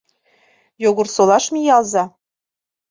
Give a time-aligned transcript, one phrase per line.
[0.83, 2.03] Йогорсолаш миялза.